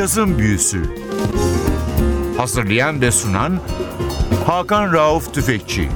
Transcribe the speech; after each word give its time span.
Cazın 0.00 0.38
Büyüsü 0.38 0.82
Hazırlayan 2.36 3.00
ve 3.00 3.10
sunan 3.10 3.60
Hakan 4.46 4.92
Rauf 4.92 5.34
Tüfekçi 5.34 5.88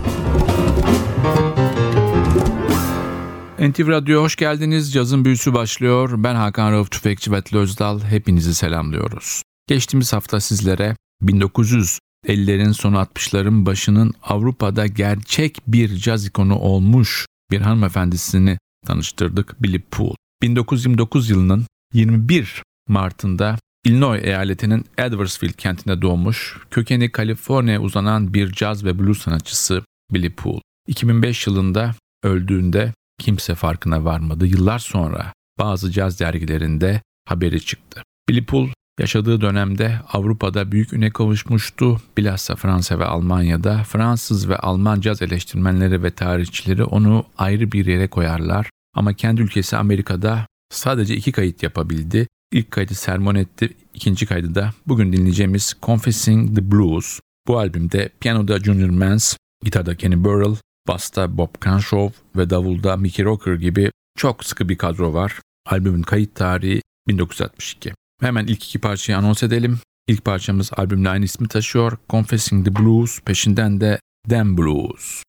NTV 3.58 3.88
Radyo 3.88 4.22
hoş 4.22 4.36
geldiniz. 4.36 4.92
Cazın 4.92 5.24
büyüsü 5.24 5.54
başlıyor. 5.54 6.10
Ben 6.16 6.34
Hakan 6.34 6.72
Rauf 6.72 6.90
Tüfekçi 6.90 7.32
ve 7.32 7.42
Özdal. 7.52 8.00
Hepinizi 8.00 8.54
selamlıyoruz. 8.54 9.42
Geçtiğimiz 9.68 10.12
hafta 10.12 10.40
sizlere 10.40 10.96
1950'lerin 11.22 12.72
sonu 12.72 12.96
60'ların 12.96 13.66
başının 13.66 14.14
Avrupa'da 14.22 14.86
gerçek 14.86 15.58
bir 15.66 15.96
caz 15.96 16.26
ikonu 16.26 16.58
olmuş 16.58 17.26
bir 17.50 17.60
hanımefendisini 17.60 18.58
tanıştırdık 18.86 19.62
Billy 19.62 19.80
Poole. 19.80 20.14
1929 20.42 21.30
yılının 21.30 21.66
21 21.92 22.62
Mart'ında 22.88 23.58
Illinois 23.84 24.24
eyaletinin 24.24 24.84
Edwardsville 24.98 25.52
kentinde 25.52 26.02
doğmuş, 26.02 26.56
kökeni 26.70 27.10
Kaliforniya'ya 27.10 27.80
uzanan 27.80 28.34
bir 28.34 28.52
caz 28.52 28.84
ve 28.84 28.98
blues 28.98 29.22
sanatçısı 29.22 29.84
Billy 30.10 30.30
Poole. 30.30 30.60
2005 30.86 31.46
yılında 31.46 31.94
öldüğünde 32.22 32.92
kimse 33.18 33.54
farkına 33.54 34.04
varmadı. 34.04 34.46
Yıllar 34.46 34.78
sonra 34.78 35.32
bazı 35.58 35.90
caz 35.90 36.20
dergilerinde 36.20 37.00
haberi 37.28 37.60
çıktı. 37.60 38.02
Billy 38.28 38.44
Poole 38.44 38.72
yaşadığı 39.00 39.40
dönemde 39.40 40.00
Avrupa'da 40.12 40.72
büyük 40.72 40.92
üne 40.92 41.10
kavuşmuştu. 41.10 42.00
Bilhassa 42.16 42.56
Fransa 42.56 42.98
ve 42.98 43.04
Almanya'da 43.04 43.84
Fransız 43.84 44.48
ve 44.48 44.56
Alman 44.56 45.00
caz 45.00 45.22
eleştirmenleri 45.22 46.02
ve 46.02 46.10
tarihçileri 46.10 46.84
onu 46.84 47.26
ayrı 47.38 47.72
bir 47.72 47.86
yere 47.86 48.08
koyarlar. 48.08 48.70
Ama 48.94 49.12
kendi 49.12 49.42
ülkesi 49.42 49.76
Amerika'da 49.76 50.46
sadece 50.70 51.16
iki 51.16 51.32
kayıt 51.32 51.62
yapabildi. 51.62 52.26
İlk 52.52 52.70
kaydı 52.70 52.94
sermon 52.94 53.34
etti, 53.34 53.68
ikinci 53.94 54.26
kaydı 54.26 54.54
da 54.54 54.70
bugün 54.86 55.12
dinleyeceğimiz 55.12 55.74
Confessing 55.82 56.56
the 56.56 56.72
Blues. 56.72 57.20
Bu 57.48 57.58
albümde 57.58 58.10
piyanoda 58.20 58.58
Junior 58.58 58.90
Mans, 58.90 59.36
gitarda 59.64 59.96
Kenny 59.96 60.24
Burrell, 60.24 60.56
basta 60.88 61.36
Bob 61.36 61.48
Crenshaw 61.64 62.20
ve 62.36 62.50
davulda 62.50 62.96
Mickey 62.96 63.24
Rocker 63.24 63.54
gibi 63.54 63.90
çok 64.18 64.44
sıkı 64.44 64.68
bir 64.68 64.78
kadro 64.78 65.12
var. 65.12 65.40
Albümün 65.66 66.02
kayıt 66.02 66.34
tarihi 66.34 66.82
1962. 67.08 67.92
Hemen 68.20 68.46
ilk 68.46 68.64
iki 68.64 68.78
parçayı 68.78 69.18
anons 69.18 69.42
edelim. 69.42 69.78
İlk 70.08 70.24
parçamız 70.24 70.70
albümle 70.76 71.08
aynı 71.08 71.24
ismi 71.24 71.48
taşıyor. 71.48 71.98
Confessing 72.10 72.66
the 72.66 72.76
Blues, 72.76 73.20
peşinden 73.20 73.80
de 73.80 74.00
Damn 74.30 74.58
Blues. 74.58 75.22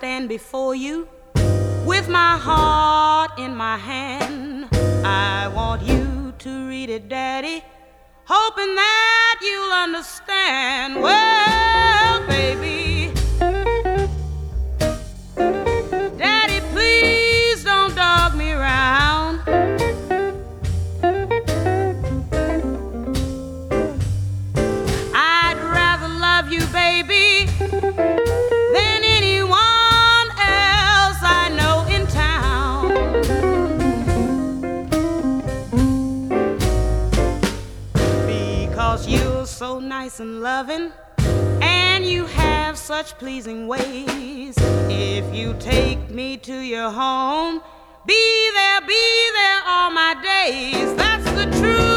Stand 0.00 0.30
before 0.30 0.74
you 0.74 1.06
with 1.84 2.08
my 2.08 2.38
heart 2.38 3.38
in 3.38 3.54
my 3.54 3.76
hand. 3.76 4.66
I 5.04 5.46
want 5.54 5.82
you 5.82 6.32
to 6.38 6.68
read 6.68 6.88
it, 6.88 7.10
Daddy, 7.10 7.62
hoping 8.24 8.74
that 8.76 9.40
you'll 9.42 9.74
understand. 9.74 11.02
Well, 11.02 12.26
baby. 12.26 12.89
Nice 39.60 40.20
and 40.20 40.40
loving, 40.40 40.90
and 41.60 42.06
you 42.06 42.24
have 42.24 42.78
such 42.78 43.18
pleasing 43.18 43.68
ways. 43.68 44.54
If 44.88 45.34
you 45.34 45.54
take 45.58 46.08
me 46.08 46.38
to 46.38 46.58
your 46.60 46.88
home, 46.88 47.60
be 48.06 48.50
there, 48.54 48.80
be 48.80 49.30
there 49.34 49.60
all 49.66 49.90
my 49.90 50.14
days. 50.22 50.94
That's 50.96 51.30
the 51.32 51.44
truth, 51.60 51.89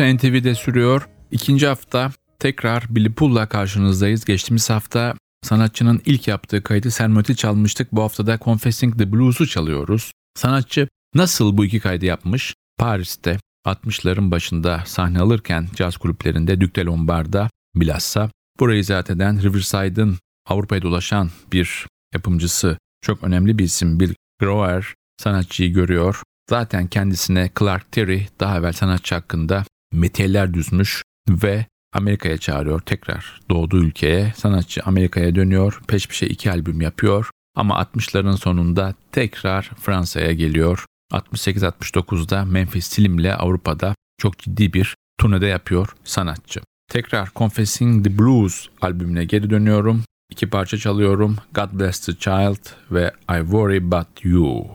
Büyüsü 0.00 0.16
NTV'de 0.16 0.54
sürüyor. 0.54 1.08
İkinci 1.30 1.66
hafta 1.66 2.10
tekrar 2.38 2.84
Billy 2.90 3.12
Paul'la 3.12 3.48
karşınızdayız. 3.48 4.24
Geçtiğimiz 4.24 4.70
hafta 4.70 5.14
sanatçının 5.42 6.02
ilk 6.06 6.28
yaptığı 6.28 6.62
kaydı 6.62 6.90
Sermoti 6.90 7.36
çalmıştık. 7.36 7.92
Bu 7.92 8.02
hafta 8.02 8.26
da 8.26 8.38
Confessing 8.38 8.98
the 8.98 9.12
Blues'u 9.12 9.46
çalıyoruz. 9.46 10.12
Sanatçı 10.36 10.88
nasıl 11.14 11.56
bu 11.56 11.64
iki 11.64 11.80
kaydı 11.80 12.06
yapmış? 12.06 12.54
Paris'te 12.78 13.38
60'ların 13.66 14.30
başında 14.30 14.82
sahne 14.86 15.20
alırken 15.20 15.68
caz 15.74 15.96
kulüplerinde 15.96 16.60
Duc 16.60 16.74
de 16.74 16.84
Lombard'da 16.84 17.50
bilhassa 17.74 18.30
burayı 18.60 18.84
zaten 18.84 19.16
eden 19.16 19.42
Riverside'ın 19.42 20.18
Avrupa'ya 20.46 20.82
dolaşan 20.82 21.30
bir 21.52 21.86
yapımcısı 22.14 22.78
çok 23.02 23.24
önemli 23.24 23.58
bir 23.58 23.64
isim 23.64 24.00
Bill 24.00 24.14
Grower 24.40 24.94
sanatçıyı 25.22 25.72
görüyor. 25.72 26.22
Zaten 26.50 26.86
kendisine 26.86 27.50
Clark 27.58 27.92
Terry 27.92 28.26
daha 28.40 28.58
evvel 28.58 28.72
sanatçı 28.72 29.14
hakkında 29.14 29.64
metiyeler 29.92 30.54
düzmüş 30.54 31.02
ve 31.28 31.66
Amerika'ya 31.92 32.38
çağırıyor 32.38 32.80
tekrar 32.80 33.40
doğduğu 33.50 33.84
ülkeye. 33.84 34.32
Sanatçı 34.36 34.82
Amerika'ya 34.84 35.34
dönüyor, 35.34 35.80
peş 35.88 36.08
peşe 36.08 36.26
iki 36.26 36.50
albüm 36.50 36.80
yapıyor 36.80 37.30
ama 37.56 37.74
60'ların 37.82 38.36
sonunda 38.36 38.94
tekrar 39.12 39.62
Fransa'ya 39.62 40.32
geliyor. 40.32 40.84
68-69'da 41.12 42.44
Memphis 42.44 42.86
Slim'le 42.86 43.34
Avrupa'da 43.38 43.94
çok 44.18 44.38
ciddi 44.38 44.72
bir 44.72 44.96
turnede 45.18 45.46
yapıyor 45.46 45.88
sanatçı. 46.04 46.60
Tekrar 46.88 47.30
Confessing 47.36 48.04
the 48.04 48.18
Blues 48.18 48.66
albümüne 48.80 49.24
geri 49.24 49.50
dönüyorum. 49.50 50.04
İki 50.30 50.50
parça 50.50 50.78
çalıyorum. 50.78 51.36
God 51.54 51.80
Bless 51.80 52.06
the 52.06 52.12
Child 52.12 52.66
ve 52.90 53.12
I 53.30 53.40
Worry 53.40 53.78
About 53.78 54.24
You. 54.24 54.66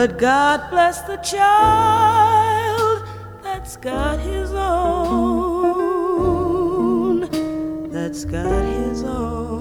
But 0.00 0.16
God 0.16 0.70
bless 0.70 1.02
the 1.02 1.18
child 1.18 3.04
that's 3.42 3.76
got 3.76 4.18
his 4.18 4.50
own, 4.54 6.00
that's 7.90 8.24
got 8.24 8.64
his 8.64 9.02
own. 9.04 9.60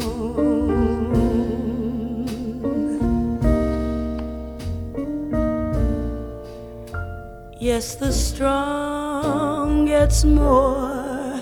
Yes, 7.59 7.95
the 7.95 8.13
strong 8.13 9.87
gets 9.87 10.23
more 10.23 11.35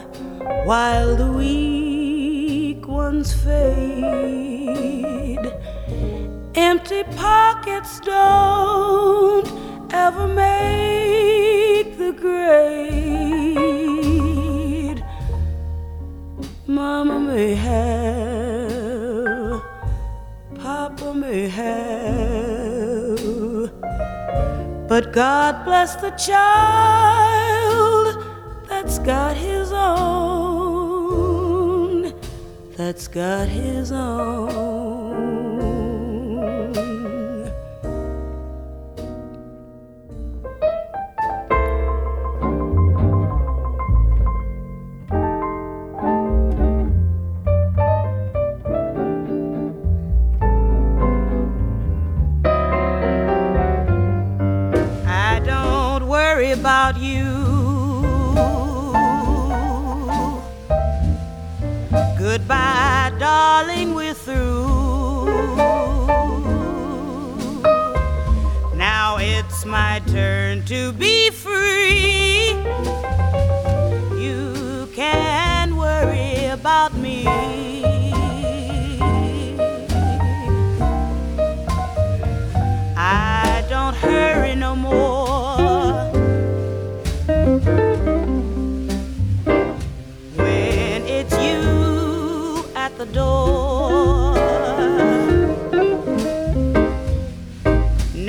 while 0.66 1.16
the 1.16 1.32
weak 1.32 2.88
ones 2.88 3.32
fade. 3.44 4.47
Empty 6.90 7.04
pockets 7.18 8.00
don't 8.00 9.46
ever 9.92 10.26
make 10.26 11.98
the 11.98 12.14
grade. 12.14 13.04
Mama 16.66 17.20
may 17.20 17.56
have, 17.56 19.62
Papa 20.56 21.14
may 21.14 21.50
have, 21.50 23.20
but 24.88 25.12
God 25.12 25.66
bless 25.66 25.98
the 25.98 26.12
child 26.12 28.24
that's 28.70 28.98
got 29.00 29.36
his 29.36 29.74
own, 29.74 31.04
that's 32.78 33.10
got 33.10 33.50
his 33.50 33.92
own. 33.92 34.77
Worry 56.38 56.52
about 56.52 57.00
you. 57.00 57.24
Goodbye, 62.20 63.12
darling, 63.18 63.96
we're 63.96 64.14
through. 64.14 65.26
Now 68.76 69.18
it's 69.20 69.66
my 69.66 70.00
turn 70.06 70.64
to 70.66 70.92
be 70.94 71.32
free. 71.32 72.37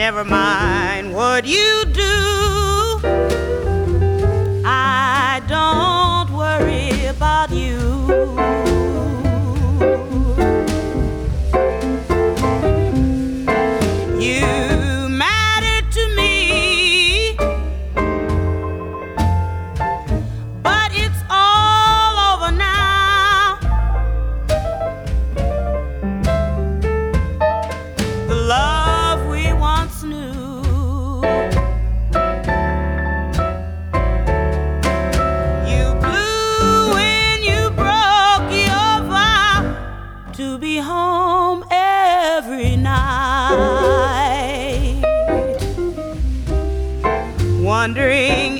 Never 0.08 0.24
mind 0.24 1.12
what 1.14 1.44
you 1.44 1.84
do. 1.92 2.37
Wondering 47.88 48.58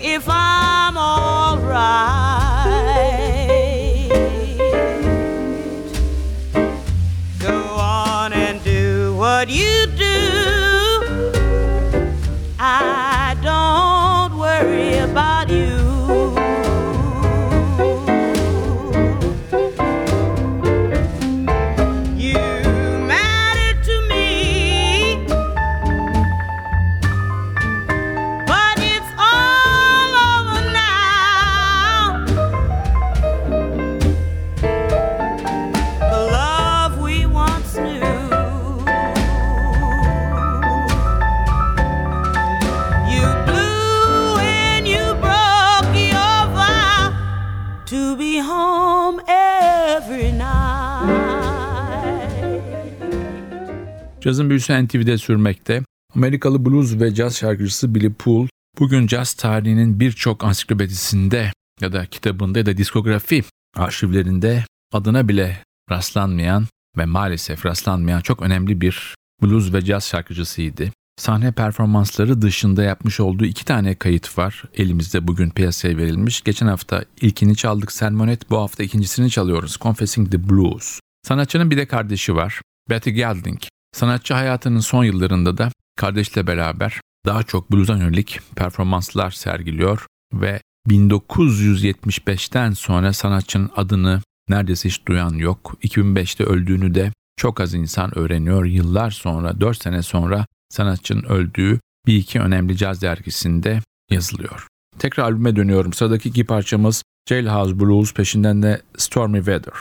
Cazın 54.29 54.51
büyüsü 54.51 54.85
NTV'de 54.85 55.19
sürmekte. 55.19 55.83
Amerikalı 56.15 56.65
blues 56.67 57.01
ve 57.01 57.15
caz 57.15 57.37
şarkıcısı 57.37 57.95
Billy 57.95 58.13
Poole 58.13 58.49
bugün 58.79 59.07
caz 59.07 59.33
tarihinin 59.33 60.01
birçok 60.01 60.45
ansiklopedisinde 60.45 61.53
ya 61.81 61.93
da 61.93 62.07
kitabında 62.07 62.59
ya 62.59 62.67
da 62.67 62.77
diskografi 62.77 63.45
arşivlerinde 63.77 64.65
adına 64.93 65.29
bile 65.29 65.63
rastlanmayan 65.91 66.67
ve 66.97 67.05
maalesef 67.05 67.67
rastlanmayan 67.67 68.21
çok 68.21 68.43
önemli 68.43 68.81
bir 68.81 69.15
blues 69.43 69.73
ve 69.73 69.85
caz 69.85 70.09
şarkıcısıydı. 70.09 70.91
Sahne 71.17 71.53
performansları 71.53 72.43
dışında 72.43 72.83
yapmış 72.83 73.21
olduğu 73.21 73.45
iki 73.45 73.65
tane 73.65 73.95
kayıt 73.95 74.39
var. 74.39 74.63
Elimizde 74.75 75.29
bugün 75.29 75.51
piyasaya 75.51 75.97
verilmiş. 75.97 76.43
Geçen 76.43 76.67
hafta 76.67 77.05
ilkini 77.21 77.57
çaldık 77.57 77.93
Sermonet, 77.93 78.51
bu 78.51 78.59
hafta 78.59 78.83
ikincisini 78.83 79.31
çalıyoruz. 79.31 79.79
Confessing 79.81 80.31
the 80.31 80.49
Blues. 80.49 81.01
Sanatçının 81.29 81.71
bir 81.71 81.77
de 81.77 81.87
kardeşi 81.87 82.35
var. 82.35 82.61
Betty 82.91 83.11
Gelding. 83.11 83.61
Sanatçı 83.93 84.35
hayatının 84.35 84.81
son 84.81 85.05
yıllarında 85.05 85.59
da 85.59 85.71
kardeşle 85.97 86.47
beraber 86.47 87.01
daha 87.27 87.43
çok 87.43 87.73
blues'a 87.73 87.97
yönelik 87.97 88.41
performanslar 88.57 89.31
sergiliyor 89.31 90.07
ve 90.33 90.61
1975'ten 90.89 92.71
sonra 92.73 93.13
sanatçının 93.13 93.71
adını 93.77 94.23
neredeyse 94.49 94.89
hiç 94.89 95.07
duyan 95.07 95.35
yok. 95.35 95.77
2005'te 95.83 96.45
öldüğünü 96.45 96.95
de 96.95 97.13
çok 97.37 97.61
az 97.61 97.75
insan 97.75 98.19
öğreniyor. 98.19 98.65
Yıllar 98.65 99.11
sonra, 99.11 99.61
4 99.61 99.83
sene 99.83 100.03
sonra 100.03 100.47
sanatçının 100.69 101.23
öldüğü 101.23 101.81
bir 102.07 102.17
iki 102.17 102.41
önemli 102.41 102.77
caz 102.77 103.03
dergisinde 103.03 103.81
yazılıyor. 104.11 104.67
Tekrar 104.99 105.25
albüme 105.25 105.57
dönüyorum. 105.57 105.93
Sıradaki 105.93 106.29
iki 106.29 106.45
parçamız 106.45 107.03
Jailhouse 107.29 107.81
Blues 107.81 108.15
peşinden 108.15 108.63
de 108.63 108.83
Stormy 108.97 109.39
Weather. 109.39 109.75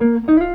Müzik 0.00 0.49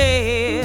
together 0.00 0.59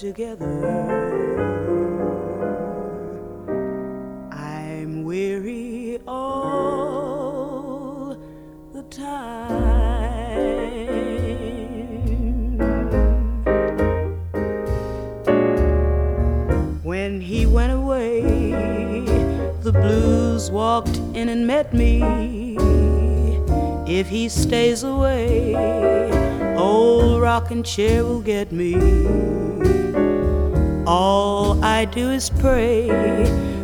together. 0.00 0.48
I'm 4.32 5.04
weary 5.04 6.00
all 6.08 7.36
the 8.72 8.82
time. 8.84 9.28
When 16.82 17.20
he 17.20 17.44
went 17.44 17.72
away, 17.74 18.22
the 19.60 19.72
blues 19.72 20.50
walked 20.50 20.96
in 21.12 21.28
and 21.28 21.46
met 21.46 21.74
me. 21.74 22.56
If 23.86 24.08
he 24.08 24.30
stays 24.30 24.82
away, 24.82 25.54
old 26.56 27.20
rocking 27.20 27.62
chair 27.62 28.02
will 28.02 28.22
get 28.22 28.50
me. 28.50 29.39
All 30.92 31.62
I 31.64 31.84
do 31.84 32.10
is 32.10 32.30
pray 32.30 32.88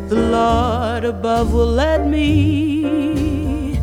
the 0.06 0.14
Lord 0.14 1.04
above 1.04 1.52
will 1.52 1.66
let 1.66 2.06
me 2.06 3.80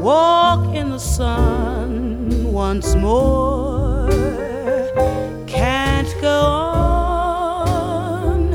walk 0.00 0.72
in 0.76 0.90
the 0.90 1.00
sun 1.00 2.52
once 2.52 2.94
more. 2.94 4.08
Can't 5.48 6.14
go 6.20 6.40
on. 7.50 8.54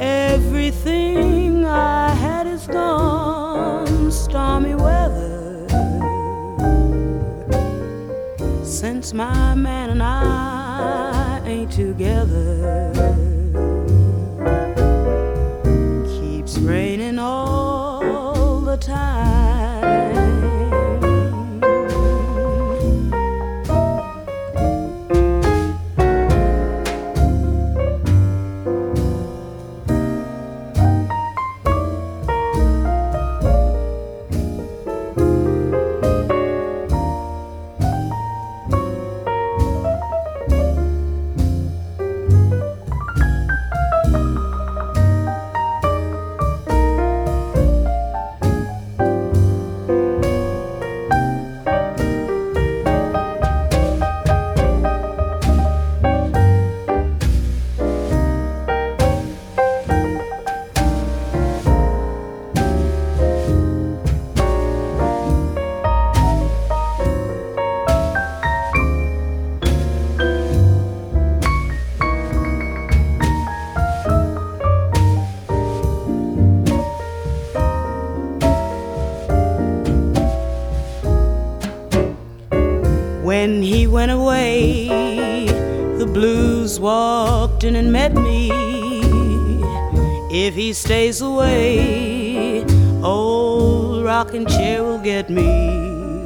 Everything 0.00 1.66
I 1.66 2.14
had 2.14 2.46
is 2.46 2.66
gone. 2.66 4.10
Stormy 4.10 4.74
weather. 4.74 5.66
Since 8.64 9.12
my 9.12 9.49
If 90.50 90.56
he 90.56 90.72
stays 90.72 91.20
away, 91.20 92.64
old 93.04 94.04
rocking 94.04 94.46
chair 94.46 94.82
will 94.82 94.98
get 94.98 95.30
me. 95.30 96.24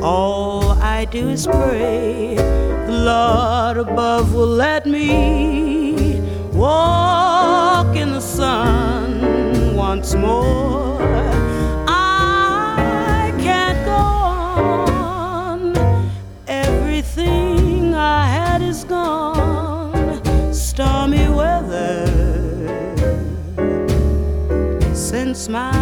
All 0.00 0.70
I 0.80 1.08
do 1.10 1.28
is 1.28 1.44
pray 1.44 2.36
the 2.36 3.02
Lord 3.04 3.78
above 3.78 4.32
will 4.32 4.46
let 4.46 4.86
me 4.86 6.20
walk 6.52 7.96
in 7.96 8.12
the 8.12 8.20
sun 8.20 9.74
once 9.74 10.14
more. 10.14 11.02
I 11.88 13.34
can't 13.40 13.84
go 13.84 14.04
on. 14.92 15.76
Everything 16.46 17.96
I 17.96 18.28
had 18.28 18.62
is 18.62 18.84
gone. 18.84 19.11
Since 25.42 25.81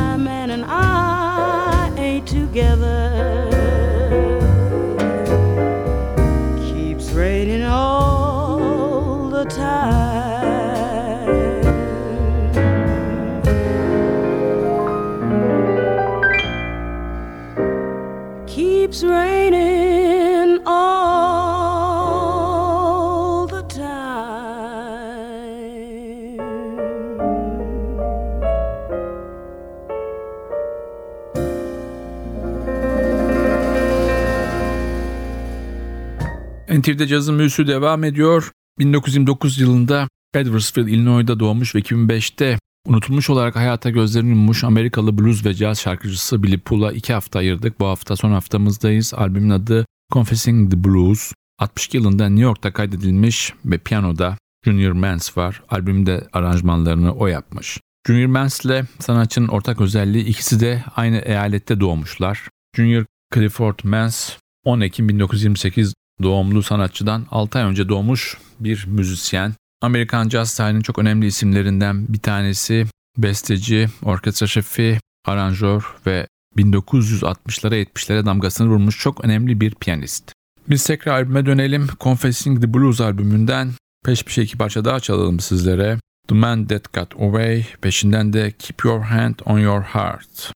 NTV'de 36.80 37.06
cazın 37.06 37.38
büyüsü 37.38 37.66
devam 37.66 38.04
ediyor. 38.04 38.50
1929 38.78 39.58
yılında 39.58 40.08
Edwardsville, 40.34 40.90
Illinois'da 40.90 41.40
doğmuş 41.40 41.74
ve 41.74 41.78
2005'te 41.78 42.58
unutulmuş 42.86 43.30
olarak 43.30 43.56
hayata 43.56 43.90
gözlerini 43.90 44.28
yummuş 44.28 44.64
Amerikalı 44.64 45.18
blues 45.18 45.46
ve 45.46 45.54
caz 45.54 45.80
şarkıcısı 45.80 46.42
Billy 46.42 46.58
Pool'a 46.58 46.92
iki 46.92 47.12
hafta 47.12 47.38
ayırdık. 47.38 47.80
Bu 47.80 47.86
hafta 47.86 48.16
son 48.16 48.30
haftamızdayız. 48.30 49.14
Albümün 49.14 49.50
adı 49.50 49.86
Confessing 50.12 50.70
the 50.70 50.84
Blues. 50.84 51.32
62 51.58 51.96
yılında 51.96 52.28
New 52.28 52.42
York'ta 52.42 52.72
kaydedilmiş 52.72 53.54
ve 53.64 53.78
piyanoda 53.78 54.36
Junior 54.64 54.92
Mans 54.92 55.36
var. 55.36 55.62
Albümde 55.70 56.28
aranjmanlarını 56.32 57.12
o 57.14 57.26
yapmış. 57.26 57.80
Junior 58.06 58.26
Mans 58.26 58.64
ile 58.64 58.84
sanatçının 58.98 59.48
ortak 59.48 59.80
özelliği 59.80 60.24
ikisi 60.24 60.60
de 60.60 60.84
aynı 60.96 61.18
eyalette 61.18 61.80
doğmuşlar. 61.80 62.48
Junior 62.76 63.04
Clifford 63.34 63.78
Mans 63.84 64.36
10 64.64 64.80
Ekim 64.80 65.08
1928 65.08 65.94
doğumlu 66.22 66.62
sanatçıdan 66.62 67.26
6 67.30 67.58
ay 67.58 67.64
önce 67.64 67.88
doğmuş 67.88 68.38
bir 68.60 68.86
müzisyen. 68.86 69.54
Amerikan 69.82 70.28
caz 70.28 70.54
tarihinin 70.54 70.82
çok 70.82 70.98
önemli 70.98 71.26
isimlerinden 71.26 72.06
bir 72.08 72.18
tanesi 72.18 72.86
besteci, 73.18 73.88
orkestra 74.02 74.46
şefi, 74.46 74.98
aranjör 75.26 75.82
ve 76.06 76.26
1960'lara 76.56 77.84
70'lere 77.84 78.26
damgasını 78.26 78.68
vurmuş 78.68 78.98
çok 78.98 79.24
önemli 79.24 79.60
bir 79.60 79.74
piyanist. 79.74 80.32
Biz 80.68 80.84
tekrar 80.84 81.12
albüme 81.12 81.46
dönelim. 81.46 81.88
Confessing 82.00 82.60
the 82.60 82.74
Blues 82.74 83.00
albümünden 83.00 83.70
peş 84.04 84.24
peşe 84.24 84.42
iki 84.42 84.58
parça 84.58 84.84
daha 84.84 85.00
çalalım 85.00 85.40
sizlere. 85.40 85.98
The 86.28 86.34
Man 86.34 86.66
That 86.66 86.92
Got 86.92 87.14
Away, 87.20 87.64
peşinden 87.80 88.32
de 88.32 88.52
Keep 88.58 88.84
Your 88.84 89.00
Hand 89.00 89.34
on 89.44 89.58
Your 89.58 89.82
Heart. 89.82 90.52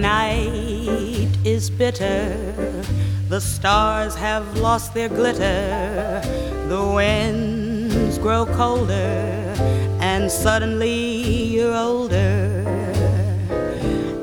Night 0.00 1.28
is 1.44 1.70
bitter, 1.70 2.36
the 3.28 3.40
stars 3.40 4.14
have 4.14 4.56
lost 4.58 4.94
their 4.94 5.08
glitter, 5.08 6.20
the 6.68 6.92
winds 6.94 8.18
grow 8.18 8.46
colder, 8.46 9.54
and 10.00 10.30
suddenly 10.30 11.22
you're 11.54 11.76
older. 11.76 12.64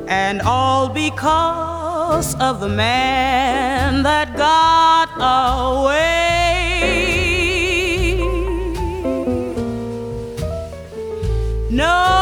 And 0.07 0.41
all 0.41 0.89
because 0.89 2.35
of 2.35 2.59
the 2.59 2.69
man 2.69 4.03
that 4.03 4.35
got 4.35 5.09
away. 5.19 6.07
No 11.69 12.16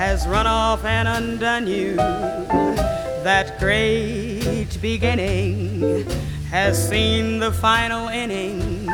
has 0.00 0.26
run 0.26 0.46
off 0.46 0.82
and 0.82 1.06
undone 1.06 1.66
you. 1.66 1.94
That 1.94 3.58
great 3.58 4.78
beginning 4.80 6.06
has 6.48 6.88
seen 6.88 7.38
the 7.38 7.52
final 7.52 8.08
inning. 8.08 8.86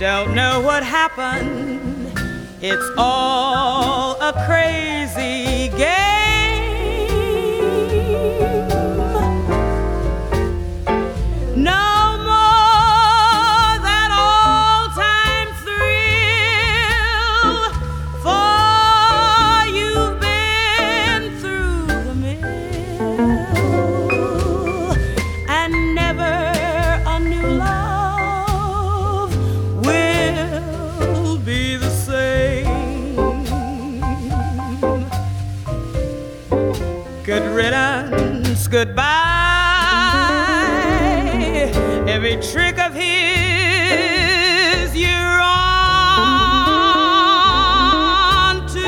Don't 0.00 0.34
know 0.34 0.60
what 0.62 0.82
happened, 0.82 2.12
it's 2.60 2.90
all 2.98 4.20
a 4.20 4.32
crazy 4.48 5.68
game. 5.78 6.15
Goodbye. 38.76 39.00
Every 42.06 42.36
trick 42.42 42.78
of 42.78 42.92
his 42.92 44.94
you're 44.94 45.40
on 45.40 45.46
to. 48.68 48.84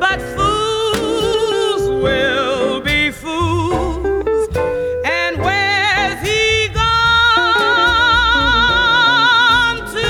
But 0.00 0.18
fools 0.34 1.90
will 2.02 2.80
be 2.80 3.10
fools. 3.10 4.48
And 5.04 5.42
where's 5.42 6.22
he 6.26 6.68
gone 6.68 6.86
to? 9.92 10.08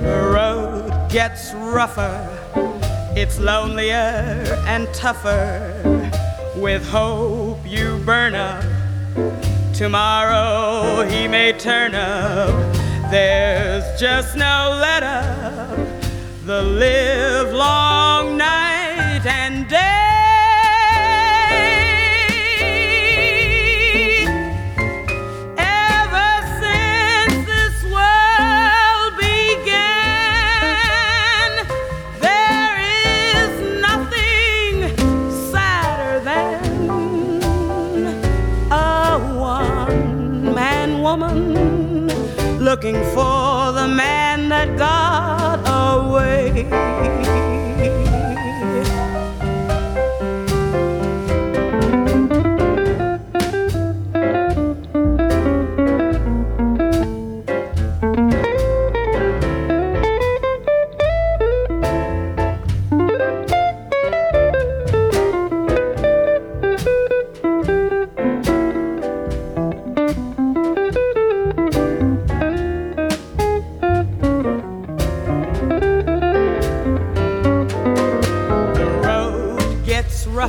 The 0.00 0.20
road 0.30 1.10
gets 1.10 1.52
rougher, 1.54 2.28
it's 3.16 3.38
lonelier 3.38 4.44
and 4.66 4.92
tougher. 4.94 5.72
With 6.56 6.86
hope 6.88 7.58
you 7.66 7.98
burn 8.04 8.34
up, 8.34 8.64
tomorrow 9.74 11.04
he 11.08 11.26
may 11.26 11.52
turn 11.52 11.94
up. 11.94 12.50
There's 13.10 13.84
just 14.00 14.36
no 14.36 14.78
let 14.80 15.02
up, 15.02 15.76
the 16.46 16.62
live 16.62 17.52
long 17.52 18.36
night 18.36 18.61
looking 42.72 43.04
for 43.12 43.70
the 43.72 43.86
man 43.86 44.48
that 44.48 44.78
got 44.78 45.60
away. 45.68 47.11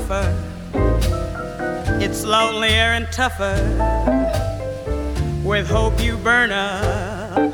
Rougher, 0.10 0.34
it's 2.02 2.24
lonelier 2.26 2.94
and 2.98 3.08
tougher. 3.12 3.56
With 5.44 5.68
hope 5.68 6.02
you 6.02 6.18
burn 6.18 6.52
up, 6.52 7.54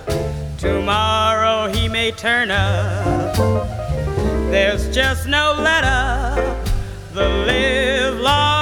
tomorrow 0.57 1.71
he 1.71 1.87
may 1.87 2.11
turn 2.11 2.51
up. 2.51 3.35
There's 4.51 4.93
just 4.93 5.27
no 5.27 5.55
let 5.59 5.83
up, 5.83 6.65
the 7.13 7.27
live 7.27 8.19
long 8.19 8.58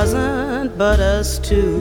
wasn't 0.00 0.78
but 0.78 0.98
us 0.98 1.38
two. 1.38 1.78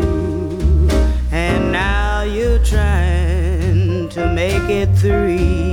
And 1.31 1.71
now 1.71 2.23
you're 2.23 2.61
trying 2.65 4.09
to 4.09 4.33
make 4.33 4.69
it 4.69 4.89
three. 4.97 5.68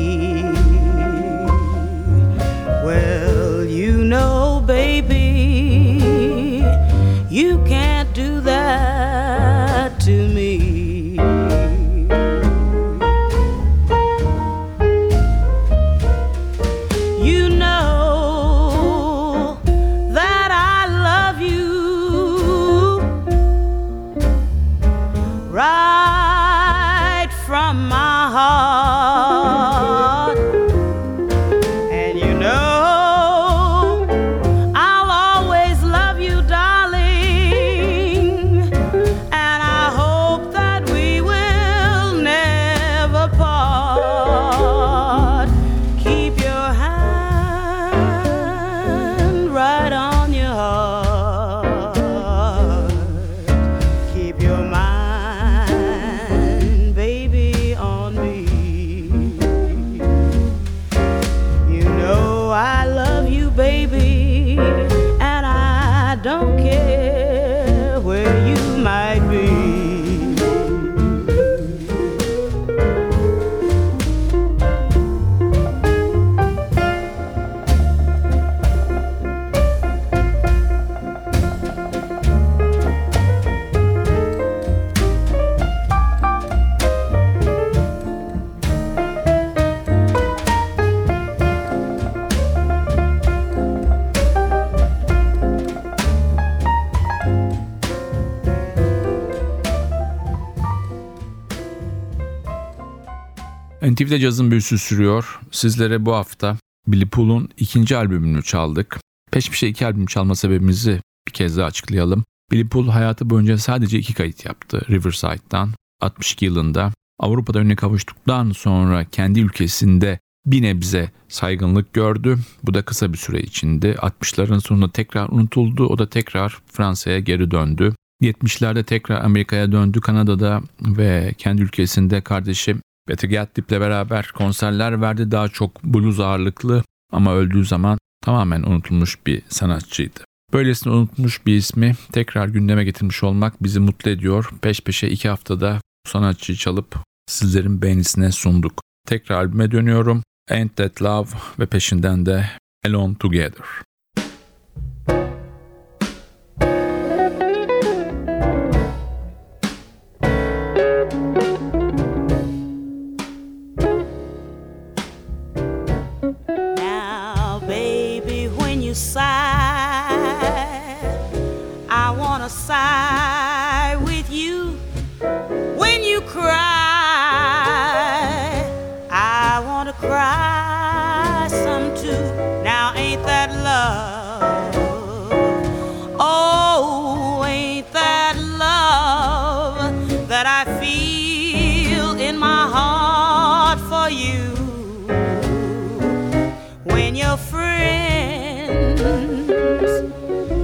NTV'de 103.96 104.18
cazın 104.18 104.50
büyüsü 104.50 104.78
sürüyor. 104.78 105.40
Sizlere 105.50 106.06
bu 106.06 106.14
hafta 106.14 106.56
Billy 106.86 107.06
Paul'un 107.06 107.48
ikinci 107.56 107.96
albümünü 107.96 108.42
çaldık. 108.42 109.00
Peş 109.32 109.50
peşe 109.50 109.68
iki 109.68 109.86
albüm 109.86 110.06
çalma 110.06 110.34
sebebimizi 110.34 111.00
bir 111.28 111.32
kez 111.32 111.56
daha 111.56 111.66
açıklayalım. 111.66 112.24
Billy 112.52 112.68
Paul 112.68 112.88
hayatı 112.88 113.30
boyunca 113.30 113.58
sadece 113.58 113.98
iki 113.98 114.14
kayıt 114.14 114.44
yaptı 114.44 114.82
Riverside'dan 114.90 115.70
62 116.00 116.44
yılında. 116.44 116.92
Avrupa'da 117.20 117.58
önüne 117.58 117.76
kavuştuktan 117.76 118.50
sonra 118.50 119.04
kendi 119.04 119.40
ülkesinde 119.40 120.18
bir 120.46 120.62
nebze 120.62 121.10
saygınlık 121.28 121.92
gördü. 121.92 122.38
Bu 122.62 122.74
da 122.74 122.82
kısa 122.82 123.12
bir 123.12 123.18
süre 123.18 123.40
içinde. 123.40 123.92
60'ların 123.92 124.60
sonunda 124.60 124.92
tekrar 124.92 125.28
unutuldu. 125.28 125.86
O 125.86 125.98
da 125.98 126.08
tekrar 126.08 126.58
Fransa'ya 126.72 127.18
geri 127.18 127.50
döndü. 127.50 127.94
70'lerde 128.22 128.84
tekrar 128.84 129.24
Amerika'ya 129.24 129.72
döndü 129.72 130.00
Kanada'da 130.00 130.62
ve 130.80 131.34
kendi 131.38 131.62
ülkesinde 131.62 132.20
kardeşi 132.20 132.76
Betty 133.08 133.26
Gatlip'le 133.26 133.70
beraber 133.70 134.30
konserler 134.34 135.00
verdi. 135.00 135.30
Daha 135.30 135.48
çok 135.48 135.84
blues 135.84 136.20
ağırlıklı 136.20 136.84
ama 137.12 137.34
öldüğü 137.34 137.64
zaman 137.64 137.98
tamamen 138.24 138.62
unutulmuş 138.62 139.26
bir 139.26 139.42
sanatçıydı. 139.48 140.20
Böylesine 140.52 140.92
unutmuş 140.92 141.46
bir 141.46 141.56
ismi 141.56 141.94
tekrar 142.12 142.48
gündeme 142.48 142.84
getirmiş 142.84 143.22
olmak 143.22 143.62
bizi 143.62 143.80
mutlu 143.80 144.10
ediyor. 144.10 144.50
Peş 144.62 144.80
peşe 144.80 145.08
iki 145.08 145.28
haftada 145.28 145.80
bu 146.06 146.10
sanatçıyı 146.10 146.58
çalıp 146.58 146.96
sizlerin 147.26 147.82
beğenisine 147.82 148.32
sunduk. 148.32 148.80
Tekrar 149.06 149.36
albüme 149.36 149.70
dönüyorum. 149.70 150.22
Ain't 150.50 150.76
That 150.76 151.02
Love 151.02 151.28
ve 151.58 151.66
peşinden 151.66 152.26
de 152.26 152.50
Alone 152.86 153.14
Together. 153.14 153.66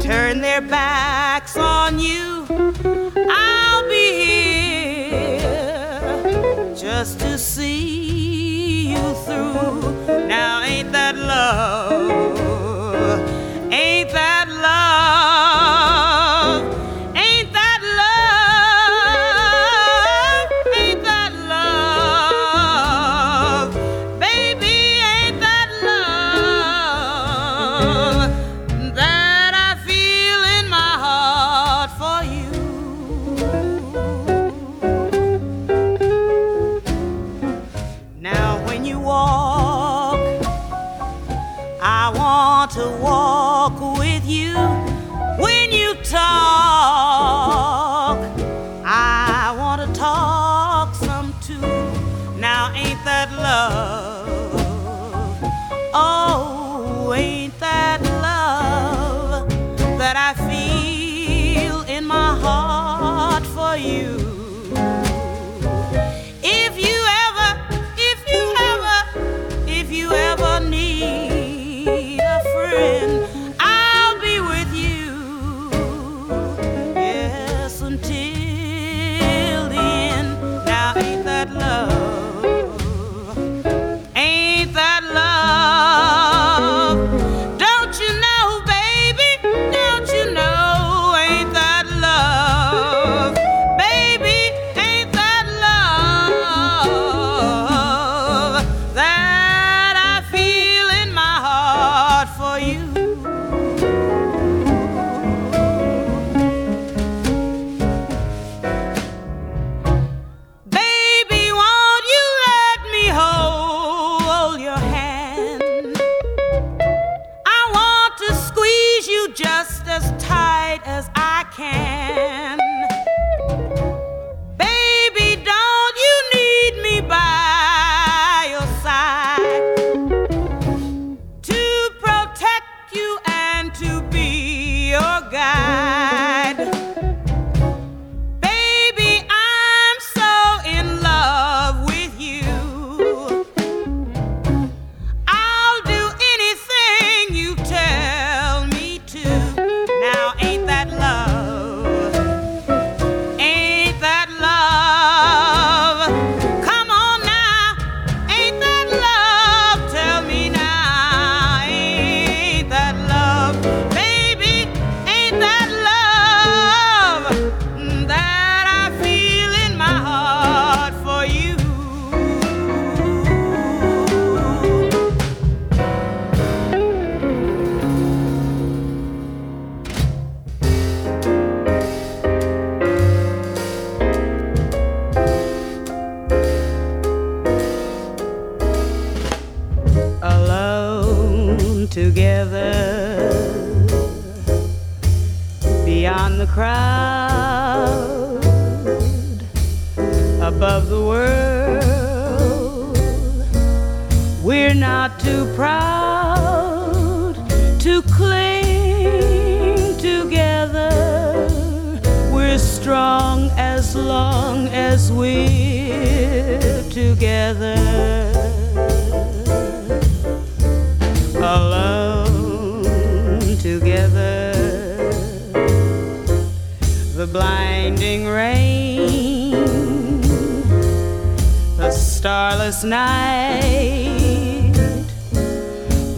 Turn 0.00 0.40
their 0.40 0.60
backs 0.60 1.56
on 1.56 1.98
you, 1.98 2.46
I'll 3.30 3.88
be 3.88 4.24
here 5.04 6.74
just 6.74 7.20
to 7.20 7.38
see 7.38 8.92
you 8.92 9.14
through. 9.24 10.26
Now, 10.28 10.62
ain't 10.62 10.92
that 10.92 11.16
love? 11.16 11.91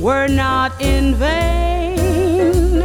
Were 0.05 0.29
not 0.29 0.79
in 0.83 1.15
vain, 1.15 2.83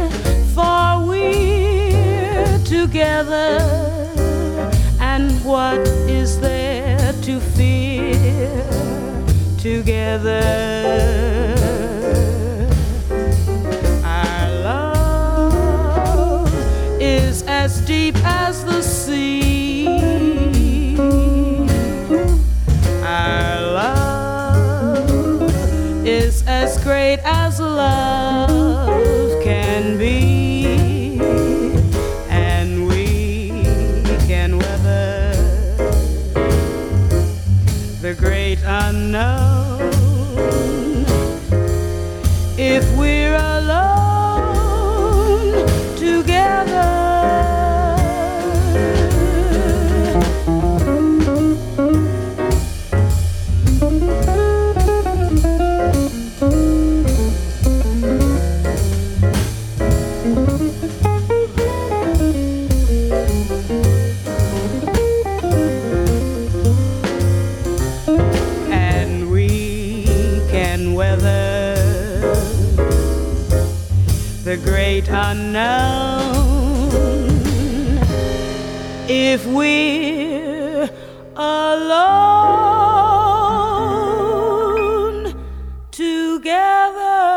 for 0.54 1.06
we're 1.06 2.58
together. 2.64 3.58
And 4.98 5.30
what 5.44 5.86
is 6.08 6.40
there 6.40 7.12
to 7.24 7.38
fear 7.38 8.64
together? 9.58 10.40
Our 14.02 14.50
love 14.64 16.50
is 16.98 17.42
as 17.42 17.82
deep 17.82 18.16
as 18.24 18.64
the 18.64 18.80
sea. 18.80 19.49
Love 27.80 29.42
can 29.42 29.96
be, 29.98 31.18
and 32.28 32.86
we 32.88 33.06
can 34.30 34.58
weather 34.58 35.32
the 38.02 38.14
great 38.14 38.60
unknown 38.64 39.49
unknown 75.30 76.90
if 79.08 79.44
we're 79.44 80.88
alone 81.36 82.00
together. 85.92 87.30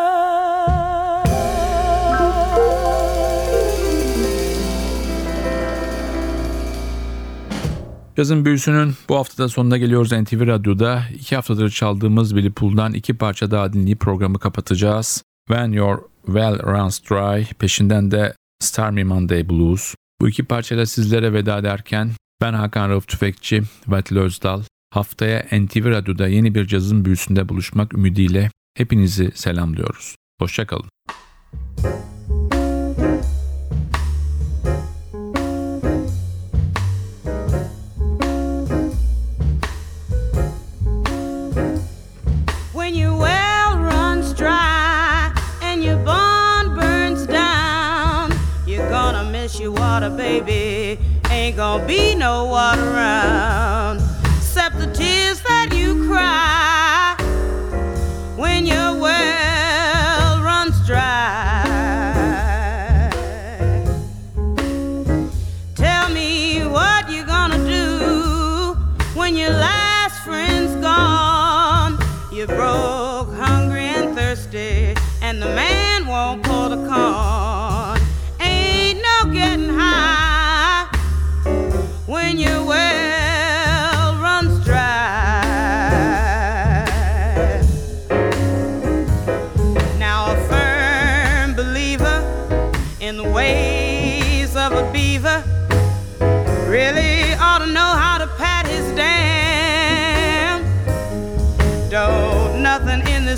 Cazın 8.17 8.45
büyüsünün 8.45 8.93
bu 9.09 9.15
haftada 9.15 9.49
sonuna 9.49 9.77
geliyoruz 9.77 10.11
NTV 10.11 10.47
Radyo'da. 10.47 11.03
iki 11.15 11.35
haftadır 11.35 11.69
çaldığımız 11.69 12.35
Billy 12.35 12.51
Pool'dan 12.51 12.93
iki 12.93 13.17
parça 13.17 13.51
daha 13.51 13.73
dinleyip 13.73 13.99
programı 13.99 14.39
kapatacağız. 14.39 15.23
When 15.47 15.71
Your 15.71 16.03
Well 16.25 16.59
Runs 16.59 16.99
Dry, 17.09 17.45
peşinden 17.59 18.11
de 18.11 18.33
Stormy 18.59 19.03
Monday 19.03 19.49
Blues. 19.49 19.95
Bu 20.21 20.29
iki 20.29 20.43
parçayla 20.43 20.85
sizlere 20.85 21.33
veda 21.33 21.57
ederken 21.57 22.11
ben 22.41 22.53
Hakan 22.53 22.89
Rauf 22.89 23.07
Tüfekçi, 23.07 23.63
Vatil 23.87 24.17
Özdal. 24.17 24.63
Haftaya 24.89 25.45
NTV 25.51 25.89
Radyo'da 25.89 26.27
yeni 26.27 26.55
bir 26.55 26.65
cazın 26.65 27.05
büyüsünde 27.05 27.49
buluşmak 27.49 27.93
ümidiyle 27.93 28.51
hepinizi 28.77 29.31
selamlıyoruz. 29.35 30.15
Hoşçakalın. 30.39 30.89
When 31.75 32.22
water, 49.93 50.09
baby. 50.09 50.97
Ain't 51.29 51.55
gonna 51.55 51.85
be 51.85 52.15
no 52.15 52.45
water 52.45 52.81
around, 52.81 54.01
except 54.37 54.79
the 54.79 54.87
tears 54.87 55.39
that 55.43 55.69
you 55.71 56.07
cry 56.07 57.15
when 58.35 58.65
your 58.65 58.89
well 58.99 60.41
runs 60.41 60.75
dry. 60.87 61.61
Tell 65.75 66.09
me 66.09 66.65
what 66.65 67.11
you're 67.11 67.31
gonna 67.37 67.63
do 67.63 68.75
when 69.13 69.35
your 69.35 69.51
last 69.51 70.23
friend's 70.23 70.73
gone. 70.81 71.99
You're 72.31 72.47
broke, 72.47 73.31
hungry, 73.45 73.85
and 73.97 74.15
thirsty, 74.15 74.95
and 75.21 75.39
the 75.39 75.51
man 75.61 76.07
won't 76.07 76.41
pull 76.41 76.69
the 76.69 76.81
corn. 76.89 77.52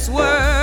This 0.06 0.14
world 0.14 0.55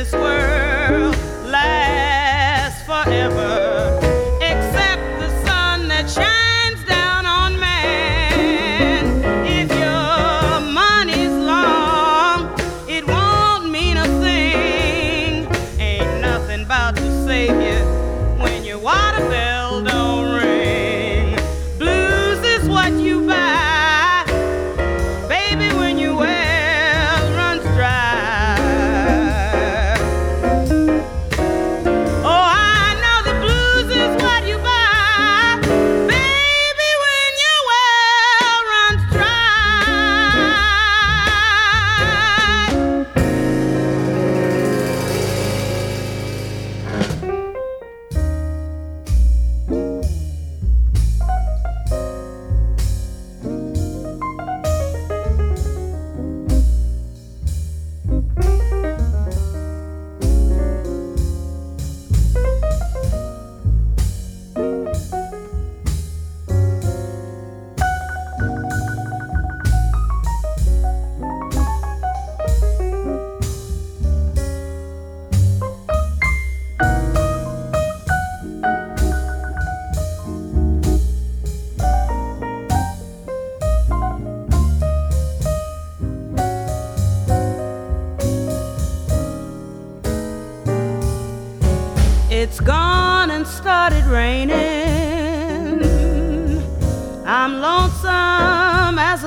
this 0.00 0.12
world 0.14 1.14
lasts 1.44 2.82
forever 2.86 3.59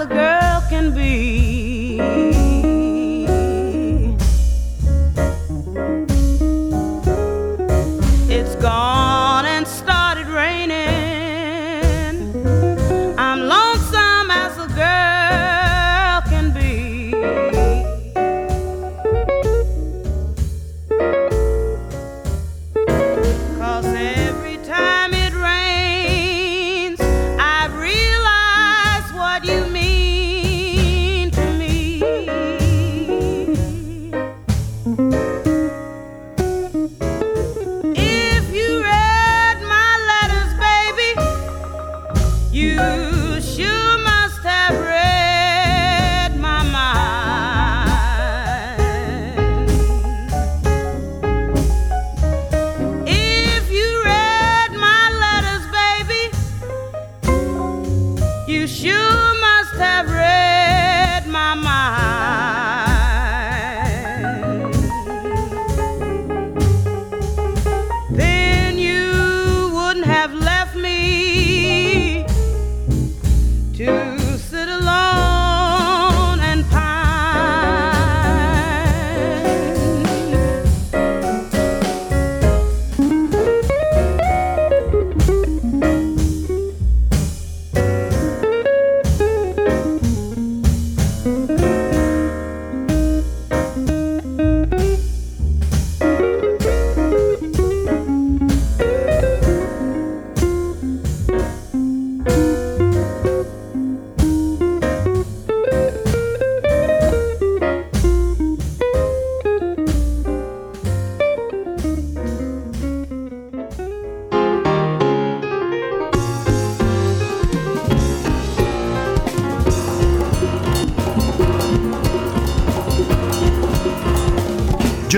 the 0.09 0.15
girl. 0.15 0.32